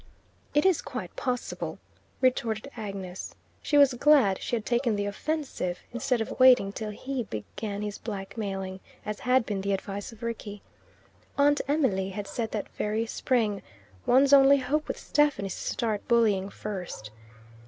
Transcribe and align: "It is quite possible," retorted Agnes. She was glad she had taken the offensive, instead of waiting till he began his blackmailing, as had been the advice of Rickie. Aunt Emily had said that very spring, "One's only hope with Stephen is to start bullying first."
"It 0.55 0.65
is 0.65 0.81
quite 0.81 1.15
possible," 1.15 1.77
retorted 2.21 2.71
Agnes. 2.75 3.35
She 3.61 3.77
was 3.77 3.93
glad 3.93 4.41
she 4.41 4.55
had 4.55 4.65
taken 4.65 4.95
the 4.95 5.05
offensive, 5.05 5.77
instead 5.91 6.21
of 6.21 6.39
waiting 6.39 6.71
till 6.71 6.89
he 6.89 7.21
began 7.25 7.83
his 7.83 7.99
blackmailing, 7.99 8.79
as 9.05 9.19
had 9.19 9.45
been 9.45 9.61
the 9.61 9.73
advice 9.73 10.11
of 10.11 10.23
Rickie. 10.23 10.63
Aunt 11.37 11.61
Emily 11.67 12.09
had 12.09 12.25
said 12.25 12.49
that 12.49 12.67
very 12.69 13.05
spring, 13.05 13.61
"One's 14.07 14.33
only 14.33 14.57
hope 14.57 14.87
with 14.87 14.97
Stephen 14.97 15.45
is 15.45 15.53
to 15.53 15.61
start 15.61 16.07
bullying 16.07 16.49
first." 16.49 17.11